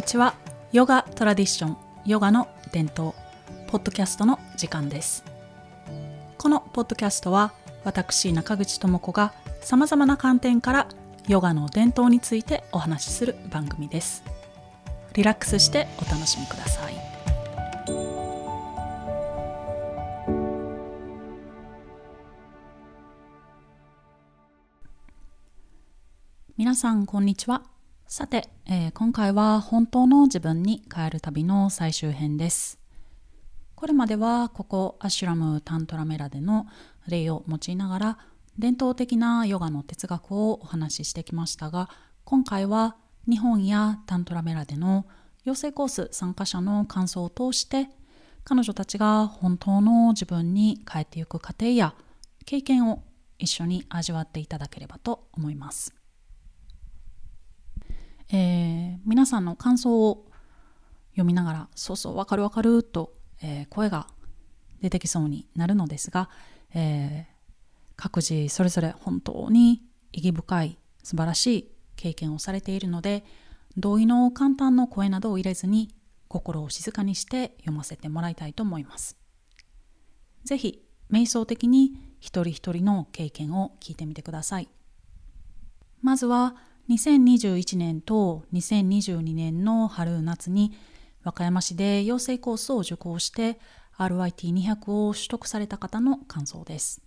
[0.00, 0.34] こんにちは。
[0.72, 1.76] ヨガトラディション
[2.06, 3.12] ヨガの伝統
[3.68, 5.22] ポッドキャストの時間です。
[6.38, 7.52] このポッドキャストは
[7.84, 10.88] 私中口智子がさまざまな観点から
[11.28, 14.24] ヨガの伝統についてお話しする番組です。
[15.12, 16.94] リラックスしてお楽しみください。
[26.56, 27.64] 皆さんこんにちは。
[28.12, 32.80] さて、えー、今回は本当の自分に帰る旅の最終編です
[33.76, 36.66] これまではここアシュラム・タントラメラでの
[37.06, 38.18] 例を用いながら
[38.58, 41.88] 伝統的なヨガの哲学をお話ししてきましたが
[42.24, 42.96] 今回は
[43.28, 45.06] 日本やタントラメラでの
[45.44, 47.90] 養成コース参加者の感想を通して
[48.42, 51.94] 彼女たちが本当の自分に帰っていく過程や
[52.44, 53.04] 経験を
[53.38, 55.99] 一緒に味わっていただければと思います。
[58.32, 60.26] えー、皆さんの感想を
[61.12, 64.06] 読みながら、そうそう、わかるわかると、えー、声が
[64.80, 66.30] 出てきそうになるのですが、
[66.74, 69.82] えー、各自それぞれ本当に
[70.12, 73.24] 意義深い素晴らしい経験をされているので、
[73.76, 75.94] 同意の簡単の声などを入れずに
[76.28, 79.16] 心を静かにして読ませてもらいたいと思います。
[80.44, 84.68] ぜひ、瞑想的に一人一人の経験を聞いてみてください。
[86.00, 86.56] まずは、
[86.90, 90.72] 2021年と2022年の春夏に
[91.22, 93.60] 和歌山市で養成コースを受講して
[93.96, 97.00] RIT200 を取得された方の感想です。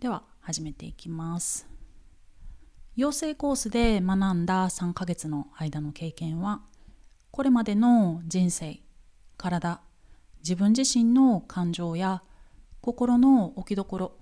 [0.00, 1.68] では始めていきます。
[2.96, 6.62] 養成コースで学んだ3ヶ月の間の経験は
[7.30, 8.80] これまでの人生、
[9.36, 9.80] 体、
[10.38, 12.24] 自分自身の感情や
[12.80, 14.12] 心の置きどころ、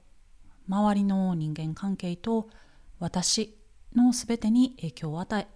[0.69, 2.51] 周りの人間関係と
[3.03, 3.59] 私
[3.97, 5.49] のすべてに影響を与え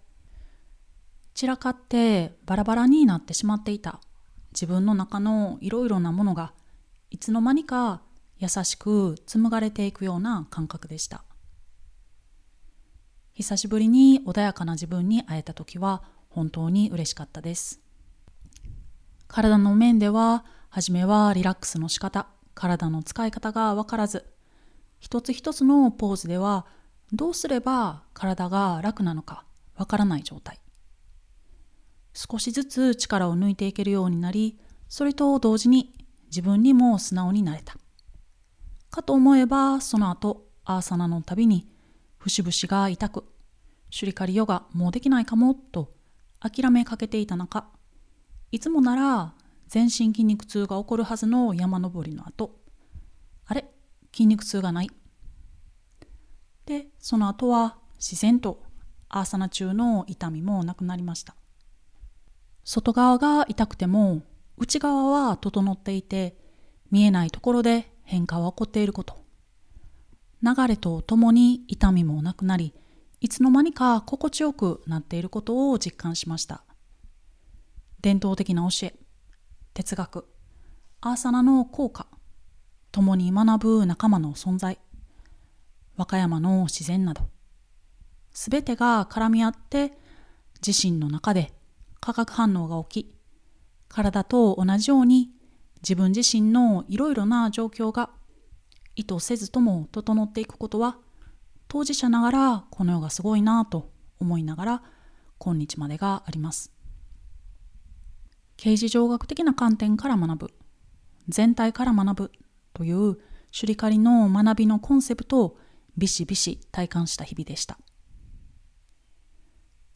[1.33, 4.01] 散らかってバラバラになってしまっていた。
[4.53, 6.55] 自分の中のいろいろなものが
[7.11, 8.01] いつの間にか
[8.39, 11.23] 優しく紡がれていくような感覚でした。
[13.35, 17.81] 久しぶりに穏やかな自分に会えた時は本当に嬉しかったです。
[19.29, 24.25] 体の面では初めはリラックスの仕方体の使い方が分からず
[24.99, 26.67] 一つ一つのポーズでは
[27.13, 29.45] どうすれば体が楽なのか
[29.77, 30.61] わからない状態。
[32.13, 34.59] 少しずつ力を抜いていけるようになり
[34.89, 35.93] それと同時に
[36.27, 37.77] 自分にも素直になれた。
[38.91, 41.69] かと思えばその後アーサナのたびに
[42.19, 43.25] 節々が痛く
[43.91, 45.93] シュリカリヨガもうできないかもと
[46.41, 47.69] 諦めかけていた中
[48.51, 49.35] いつもなら
[49.69, 52.59] 全身筋肉痛が起こるはずの山登りの後
[53.47, 53.67] あれ
[54.13, 54.91] 筋肉痛がない。
[56.67, 58.63] でその後は自然と
[59.09, 61.35] アーサナ中の痛みもなくなりました。
[62.65, 64.23] 外側が痛くても
[64.59, 66.37] 内側は整っていて
[66.91, 69.25] 見えないところで変化は起こっていること。
[70.43, 72.75] 流れとともに痛みもなくなり
[73.21, 76.65] いつの間にか心地よくなっていることを実感しました。
[78.01, 78.95] 伝統的な教え
[79.73, 80.27] 哲学
[81.01, 82.07] アーサナの効果
[82.93, 84.79] 共に学ぶ仲間の存在。
[85.97, 87.29] 和歌山の自然など、
[88.33, 89.93] すべてが絡み合って
[90.67, 91.53] 自身の中で
[92.01, 93.15] 化学反応が起き、
[93.89, 95.31] 体と同じように
[95.83, 98.11] 自分自身のいろいろな状況が
[98.95, 100.99] 意図せずとも整っていくことは
[101.69, 104.83] 当事者ながらこの世がすごいなぁと思いながら
[105.39, 106.73] 今日までがあります。
[108.57, 110.55] 刑事上学的な観点から学ぶ、
[111.29, 112.33] 全体から学ぶ
[112.73, 113.19] という
[113.51, 115.59] シュリカリの学びのコンセプトを
[115.97, 117.79] ビシビシ体感した日々でした。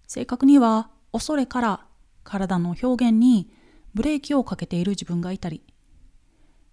[0.07, 1.87] 正確には恐れから
[2.25, 3.51] 体の表現に
[3.95, 5.63] ブレーキをかけている自分がいたり、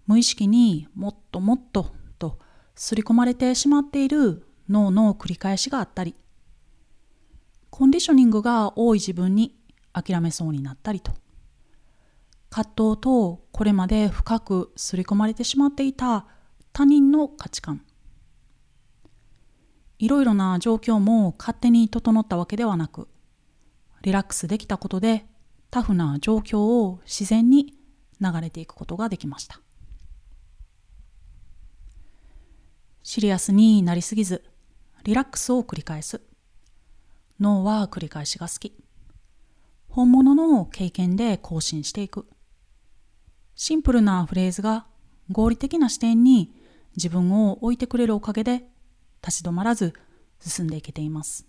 [0.06, 2.38] 無意識にもっともっとと
[2.74, 6.14] 刷り込まれてしまっている脳の繰り返しがあったり、
[7.70, 9.56] コンディショニングが多い自分に
[9.92, 11.12] 諦めそうになったりと、
[12.50, 16.26] 葛藤とこれまで深く刷り込まれてしまっていた
[16.72, 17.84] 他人の価値観、
[19.98, 23.08] いろいろな状況も勝手に整ったわけではなく、
[24.02, 25.26] リラックスできたことで
[25.70, 27.74] タフな状況を自然に
[28.20, 29.60] 流れていくことができました。
[33.02, 34.44] シリアスになりすぎず、
[35.04, 36.20] リラックスを繰り返す。
[37.40, 38.74] 脳は繰り返しが好き。
[39.88, 42.28] 本物の経験で更新していく。
[43.56, 44.86] シンプルなフレーズが
[45.32, 46.52] 合理的な視点に
[46.96, 48.68] 自分を置いてくれるおかげで
[49.26, 49.94] 立ち止まらず
[50.40, 51.46] 進んでいけています。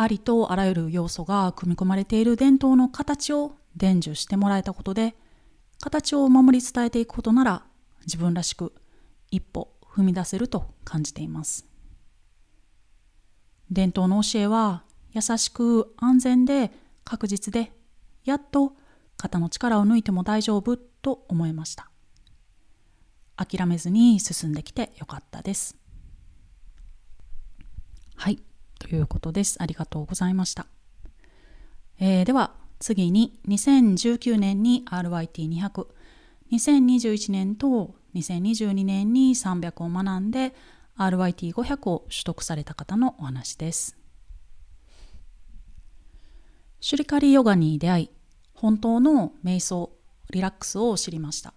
[0.00, 5.16] ありとあらゆる要素が組み込まれている伝統の形を伝授してもらえたことで
[5.80, 7.64] 形を守り伝えていくことなら
[8.06, 8.72] 自分らしく
[9.32, 11.66] 一歩踏み出せると感じています
[13.72, 16.70] 伝統の教えは優しく安全で
[17.04, 17.72] 確実で
[18.24, 18.74] やっと
[19.16, 21.90] 肩の力を抜いても大丈夫と思いました
[23.48, 25.76] 諦めずに進んできてよかったです
[28.16, 28.42] はい
[28.78, 30.66] ということですありがとうございました、
[31.98, 35.86] えー、では次に2019年に RYT200
[36.52, 40.54] 2021年と2022年に300を学んで
[40.98, 43.96] RYT500 を取得された方のお話です。
[46.80, 48.10] シュリカリヨガに出会い、
[48.54, 49.92] 本当の瞑想、
[50.30, 51.54] リラックスを知りました。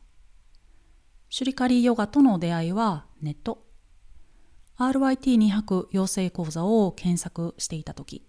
[1.33, 3.63] シュリカリーヨガとの出会いはネット。
[4.77, 8.25] RYT200 養成講座を検索していたとき、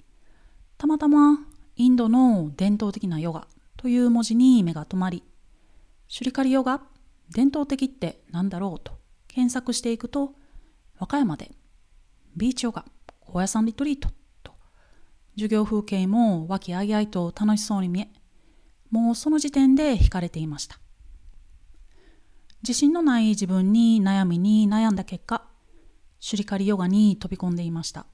[0.79, 1.41] たまたま
[1.75, 5.25] インドの伝統的なヨガという文字に目が留まり、
[6.07, 6.81] シュリカリヨガ
[7.29, 8.93] 伝統的って何だろうと
[9.27, 10.35] 検索していくと、
[10.97, 11.51] 和歌山で
[12.37, 12.85] ビーチヨガ、
[13.19, 14.11] 高野山リトリート
[14.45, 14.53] と
[15.35, 18.09] 授業風景も和気あいあいと楽しそうに見え、
[18.93, 20.79] もうその時点で惹かれていました。
[22.63, 25.43] 自信のない自分に悩みに悩んだ結果、
[26.21, 28.07] シュリカリヨガに飛び込んでいました。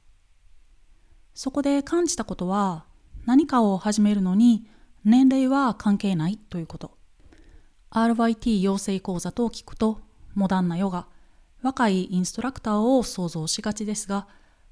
[1.35, 2.87] そこで感じたことは、
[3.27, 4.67] 何かを始めるのに
[5.05, 6.97] 年齢は関係ないということ。
[7.91, 10.01] RYT 養成講座と聞くと、
[10.35, 11.09] モダンなヨガ、
[11.61, 14.29] 若いインストラクターを想像しがちですが、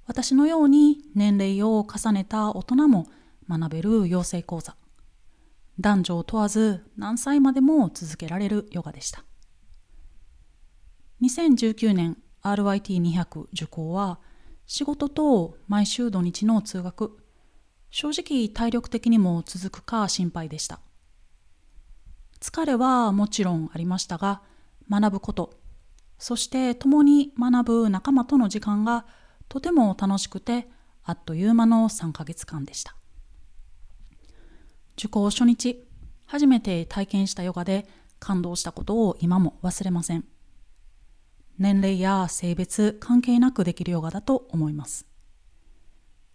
[0.06, 3.08] 私のように年齢を重ねた大人も
[3.46, 4.74] 学べる養成講座。
[5.78, 9.22] 男女を問わず何歳までも続けられるヨガでした。
[11.22, 14.18] 2019年 RYT200 受講は
[14.66, 17.16] 仕事と毎週土日の通学、
[17.90, 20.80] 正直体力的にも続くか心配でした。
[22.40, 24.42] 疲れはもちろんありましたが、
[24.90, 25.54] 学ぶこと、
[26.18, 29.06] そして共に学ぶ仲間との時間が
[29.48, 30.68] とても楽しくて、
[31.04, 32.94] あっという間の3ヶ月間でした。
[34.98, 35.86] 受講初日、
[36.26, 37.86] 初めて体験したヨガで
[38.18, 40.24] 感動したことを今も忘れません。
[41.58, 45.06] 年齢や性別関係なくできるヨガだと思います。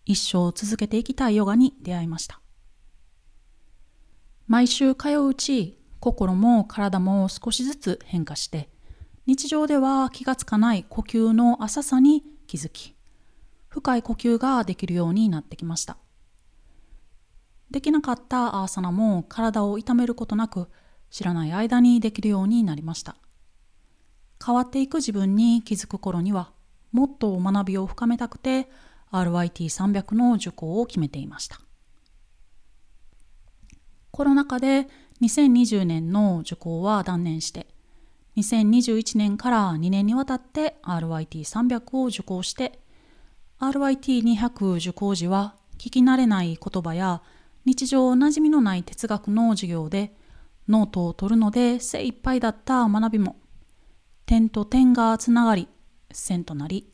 [0.05, 2.41] 一生続けていきたいヨガに出会いました。
[4.47, 8.69] 毎週通ううち、心も体も少しずつ変化して、
[9.27, 12.95] 日常では気がつかない呼吸の浅さに気づき、
[13.69, 15.97] 深い呼吸ができるようになってきました。
[17.69, 20.67] できなかったアーサナも体を痛めることなく、
[21.09, 23.15] 知らない間にできるようになりました。
[24.43, 26.51] 変わっていく自分に気づく頃には、
[26.91, 28.69] もっと学びを深めたくて、
[29.11, 31.59] RYT300 の受講を決めていました。
[34.11, 34.87] コロナ禍で
[35.21, 37.67] 2020年の受講は断念して、
[38.37, 42.79] 2021年から2年にわたって RYT300 を受講して、
[43.59, 47.21] RYT200 受講時は聞き慣れない言葉や
[47.65, 50.15] 日常馴染みのない哲学の授業で
[50.67, 53.35] ノートを取るので精一杯だった学びも
[54.31, 55.67] 点と点がつながり
[56.09, 56.89] 線となり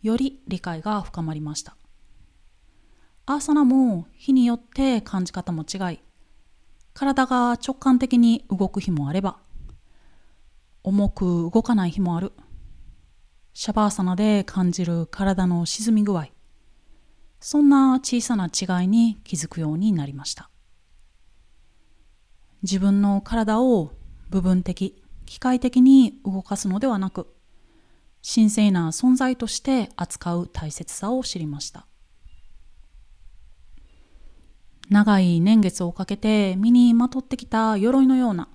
[0.00, 1.76] より理解が深まりました。
[3.26, 5.98] アーサナも日によって感じ方も違い、
[6.94, 9.38] 体が直感的に動く日もあれば、
[10.84, 12.30] 重く動かない日もある。
[13.54, 16.28] シャバーサナで感じる体の沈み具合、
[17.40, 20.48] そんな小さな違いに気づくようになりました。
[22.62, 23.90] 自分の体を
[24.30, 27.28] 部分的、機械的に動かすのではなく、
[28.22, 31.86] 神聖な存在として扱う大切さを知りました。
[34.90, 38.48] 長い年月をかけて身にまとってきた鎧のような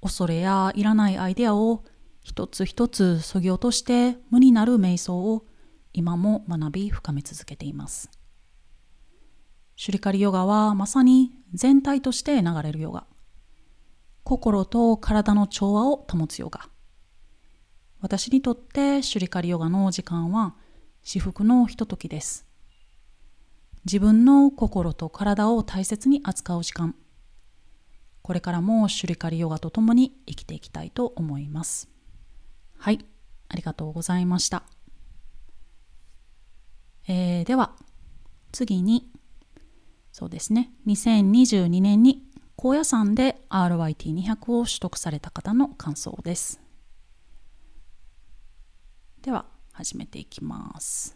[0.00, 1.82] 恐れやいらないアイデアを
[2.22, 5.46] 一つ一つそぎ落として無になる瞑想を
[5.92, 8.08] 今も学び深め続けています。
[9.74, 13.06] シュリカリヨガはまさに全体として流れるヨガ。
[14.28, 16.68] 心と体の調和を保つヨガ。
[18.02, 20.54] 私にとってシュリカリヨガの時間は
[21.02, 22.46] 至福のひとときです。
[23.86, 26.94] 自分の心と体を大切に扱う時間。
[28.20, 31.88] これからもシュリカリヨガとともに生きていきたいと思います。
[32.76, 33.06] はい、
[33.48, 34.62] ありがとうございました。
[37.08, 37.76] えー、では、
[38.52, 39.10] 次に、
[40.12, 42.27] そうですね、2022年に
[42.60, 46.60] 高野山で RYT200 を取得された方の感想です。
[49.22, 51.14] では始めていきます。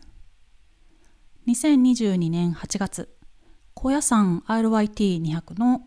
[1.48, 3.08] 2022年8月、
[3.74, 5.84] 高野山 RYT200 の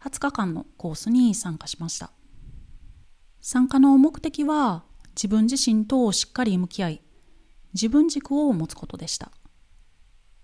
[0.00, 2.10] 20日間のコースに参加しました。
[3.42, 4.84] 参加の目的は
[5.14, 7.02] 自分自身としっかり向き合い、
[7.74, 9.30] 自分軸を持つことでした。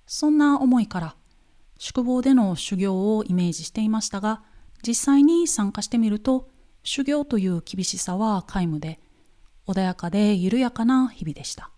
[0.05, 1.17] そんな思いから
[1.79, 4.43] 宿坊での修行をイメージしていましたが、
[4.87, 6.51] 実際に参加してみると、
[6.83, 9.01] 修行という厳しさは皆無で、
[9.67, 11.71] 穏やかで緩やかな日々でした。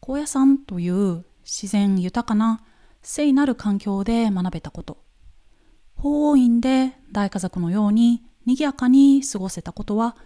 [0.00, 2.62] 高野山という自然豊かな
[3.02, 5.02] 聖なる環境で学べたこと、
[5.94, 10.16] 法王院で大家族のように賑やかに過ごせたことは、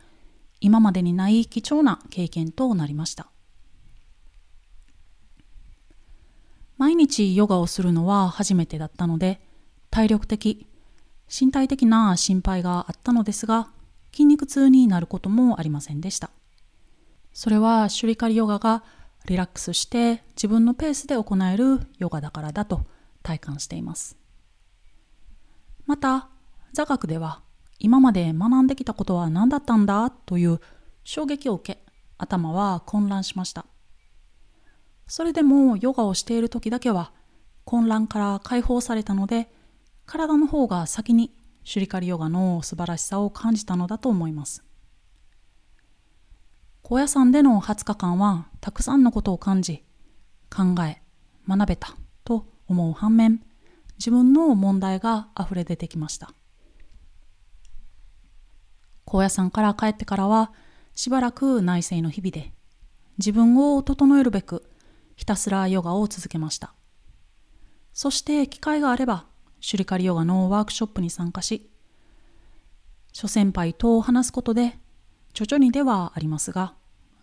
[0.61, 3.34] 今までにない貴重な経験となりました。
[6.77, 9.41] 毎日ヨガをするのは初めてだったので、
[9.91, 10.67] 体力的、
[11.29, 13.69] 身体的な心配があったのですが、
[14.13, 16.31] 筋肉痛になることもありませんでした。
[17.33, 18.85] それはシュリカリヨガが
[19.27, 22.83] リラックスして自分のペースで行えるヨガだからだと
[23.23, 24.17] 体感しています。
[25.87, 26.29] また、
[26.73, 27.41] 座学では
[27.79, 30.61] 今まで学んできたことは何だったんだという
[31.05, 31.81] 衝撃を受け、
[32.19, 33.67] 頭は混乱しました。
[35.17, 37.13] それでもヨガをしている時だけは
[37.65, 39.49] 混乱から解放されたので
[40.07, 44.65] 体の方が先にシュリカリヨガの素晴らしさを感じたのだと思います。
[46.83, 49.85] 高野山での20日間はたくさんのことを感じ、
[50.51, 51.01] 考え、
[51.49, 51.95] 学べた
[52.25, 53.41] と思う反面、
[53.99, 56.33] 自分の問題が溢れ出てきました。
[59.05, 60.51] 高野山から帰ってからは
[60.97, 62.53] しばらく内省の日々で
[63.19, 64.69] 自分を整えるべく
[65.17, 66.75] ひたすらヨガを続けました。
[67.93, 69.27] そして機会があれば、
[69.61, 71.71] シュリカリヨガのワークショップに参加し、
[73.13, 74.79] 諸先輩と話すことで、
[75.33, 76.75] 徐々にではありますが、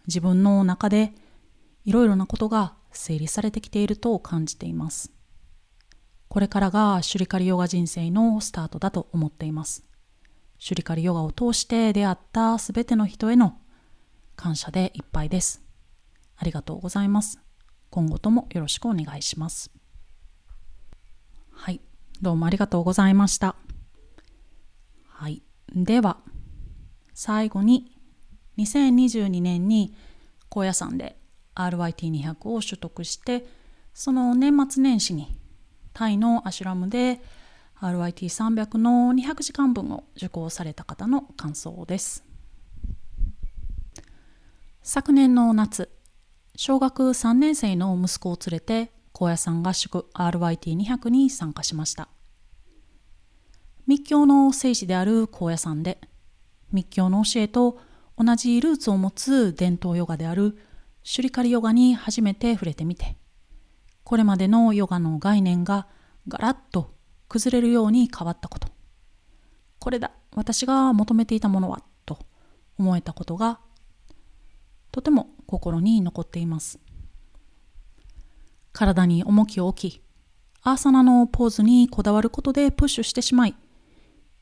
[0.07, 1.13] 自分の中で
[1.83, 5.11] いろいろなことが整理されてきていると感じています。
[6.27, 9.83] これからがシュリカリヨガ人生のスタートだと思っています。
[10.59, 13.57] シュリカリヨガを通して出会ったすべての人への
[14.35, 15.61] 感謝でいっぱいです。
[16.37, 17.39] ありがとうございます。
[17.91, 19.69] 今後ともよろしくお願いします。
[21.51, 21.81] はい、
[22.21, 23.57] どうもありがとうございました。
[25.09, 25.43] はい、
[25.75, 26.17] では
[27.13, 27.91] 最後に
[28.57, 29.93] 2022年に
[30.47, 31.17] 高野山で
[31.55, 33.45] RYT200 を取得して
[33.93, 35.37] その年末年始に
[35.91, 37.19] タイのアシュラムで
[37.81, 42.23] RYT300 の200時間分を受講された方の感想です。
[44.81, 45.91] 昨年の夏
[46.63, 52.07] 小学3年生の息子を連れて高野山合宿 RYT200 に参加しました。
[53.87, 55.99] 密教の聖地である高野山で
[56.71, 57.79] 密教の教えと
[58.15, 60.55] 同じルーツを持つ伝統ヨガである
[61.01, 63.17] シュリカリヨガに初めて触れてみて
[64.03, 65.87] これまでのヨガの概念が
[66.27, 66.93] ガラッと
[67.27, 68.67] 崩れるように変わったこと
[69.79, 72.19] これだ私が求めていたものはと
[72.77, 73.61] 思えたことが
[74.91, 76.79] とても心に残っています。
[78.73, 80.01] 体に重きを置き、
[80.63, 83.55] アーサナのポーズにこだわることでプッシュしてしまい、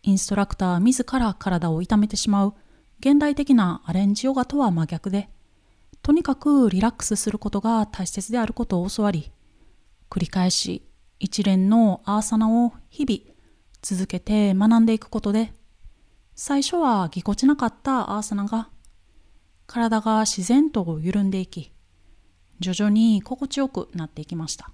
[0.04, 2.54] インストラクター自ら体を痛めてしまう
[3.00, 5.30] 現代的なアレンジヨガとは真逆で、
[6.02, 9.32] とにかくリラックスすることが大切であることを教わり、
[10.10, 10.84] 繰り返し
[11.20, 13.36] 一連のアーサナを日々
[13.82, 15.54] 続けて学んでいくことで、
[16.36, 18.70] 最初はぎこちなかったアーサナが
[19.70, 21.72] 体が自然と緩んでいき、
[22.60, 24.72] 徐々に心地よくなっていきました。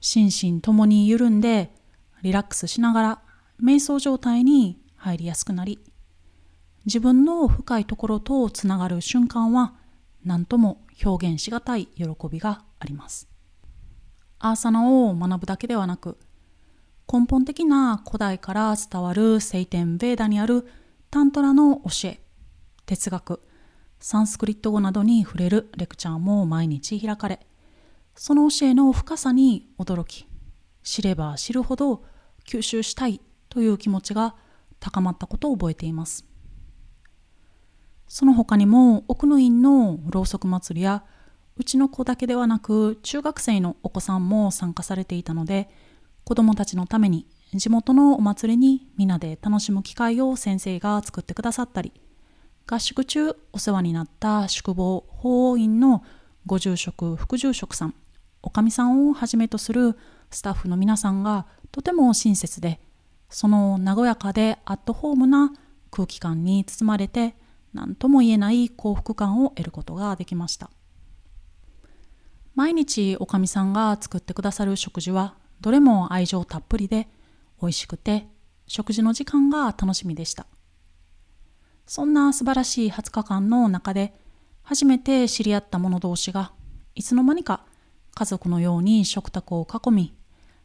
[0.00, 1.72] 心身ともに緩んで、
[2.22, 3.22] リラックスしながら
[3.62, 5.78] 瞑想状態に入りやすくなり、
[6.84, 9.74] 自分の深いところとつながる瞬間は
[10.24, 13.28] 何とも表現しがたい喜びがあります。
[14.40, 16.18] アーサナを学ぶだけではなく、
[17.10, 20.66] 根本的な古代から伝わる聖典ベーダにある
[21.12, 22.18] タントラの教え、
[22.86, 23.40] 哲学、
[23.98, 27.40] サンスクリット語などに触れるレクチャーも毎日開かれ、
[28.14, 30.26] その教えの深さに驚き、
[30.82, 32.04] 知れば知るほど
[32.46, 34.34] 吸収したいという気持ちが
[34.80, 36.26] 高まったことを覚えています。
[38.08, 41.02] その他にも奥の院のろうそく祭りや
[41.56, 45.70] うちの子だけではなく中学生のお子さんも参加されていたので
[46.24, 51.92] 子どもたちのために地元のお祭りに皆で楽しむ機会を先生が作ってくださったり
[52.66, 56.04] 合宿中お世話になった宿坊法王院の
[56.46, 57.94] ご住職副住職さん
[58.42, 59.96] おかみさんをはじめとする
[60.30, 62.80] スタッフの皆さんがとても親切で
[63.28, 65.52] その和やかでアットホームな
[65.90, 67.34] 空気感に包まれて
[67.72, 70.70] 何とも言えない幸福感を得ることができました
[72.54, 77.08] 毎日おかみさんが作ってくださる食事はどれも愛情たっぷりで
[77.60, 78.26] 美味しくて
[78.66, 80.46] 食事の時間が楽しみでした。
[81.86, 84.14] そんな素晴らしい20日間の中で
[84.62, 86.52] 初めて知り合った者同士が
[86.94, 87.64] いつの間にか
[88.14, 90.14] 家族のように食卓を囲み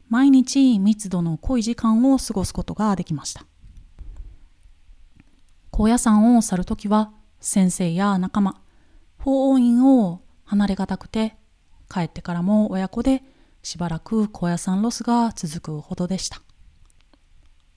[0.09, 3.45] 毎日密度の濃い時間を過ごすことができました。
[5.71, 8.59] 高野山を去るときは先生や仲間、
[9.19, 11.35] 法王院を離れがたくて
[11.89, 13.21] 帰ってからも親子で
[13.61, 16.41] しばらく高野山ロスが続くほどでした。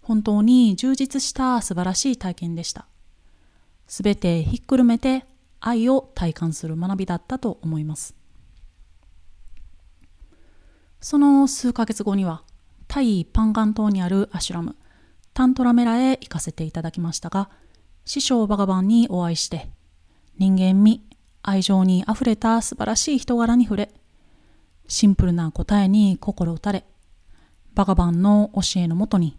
[0.03, 2.87] 本当に充実した素晴らしい体験でした。
[3.91, 5.25] すべてひっくるめて
[5.59, 8.15] 愛を体感する学びだったと思います。
[11.01, 12.45] その数ヶ月後には、
[12.87, 14.77] タイ・パンガン島にあるアシュラム、
[15.35, 17.51] タントラメラへ行かせていただきましたが、
[18.05, 19.69] 師匠バガバンにお会いして、
[20.39, 21.03] 人間味、
[21.43, 23.93] 愛情にあふれた素晴らしい人柄に触れ、
[24.87, 26.85] シンプルな答えに心打たれ、
[27.75, 29.37] バガバンの教えのもとに、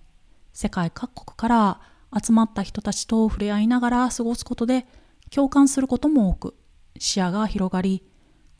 [0.51, 4.85] 世界各国から集まった人たちと触れ合いながら過ごすことで、
[5.29, 6.55] 共感することも多く、
[6.99, 8.03] 視野が広がり、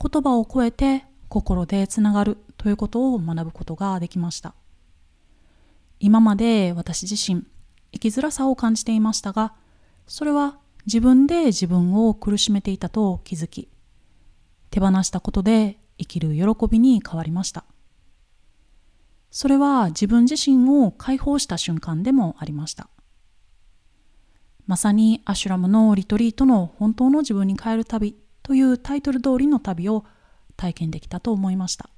[0.01, 4.55] 言葉を超えて心でつながるということを学ぶことができました。
[5.99, 7.43] 今まで私自身、
[7.91, 9.53] 生きづらさを感じていましたが、
[10.07, 13.69] それは自分で自分を苦しめていたと気づき、
[14.71, 17.65] 手放したことで生きる喜びに変わりました。
[19.29, 22.89] それは自分自身を解放した瞬間でもありました。
[24.71, 30.05] まさにアシュラムのリトリートの本当の自分に変える旅というタイトル通りの旅を
[30.55, 31.89] 体験できたと思いました。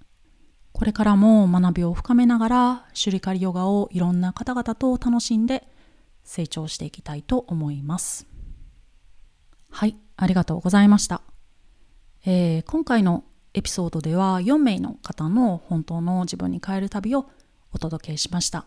[0.71, 5.67] これからも学びを深めながら、シュリカリヨガをいろんな方々と楽しんで
[6.23, 8.25] 成長していきたいと思います。
[9.69, 11.21] はい、ありがとうございました。
[12.25, 17.29] えー、今回のエピソードでは4名の方の本当の自分に変える旅を
[17.71, 18.65] お届けしました。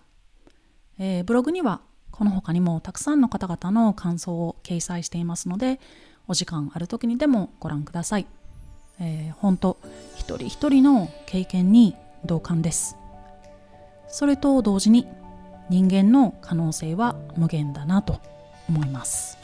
[0.96, 1.80] えー、ブログには
[2.16, 5.80] この他にもたくさんの方々の感想を掲載していますので、
[6.28, 8.26] お時間ある時にでもご覧ください。
[9.00, 9.76] えー、本当
[10.16, 12.96] 一人一人の経験に同感です
[14.08, 15.06] それと同時に
[15.68, 18.20] 人間の可能性は無限だなと
[18.68, 19.38] 思います